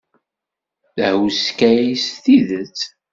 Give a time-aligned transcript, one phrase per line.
[0.91, 2.79] D tahuskayt s tidet.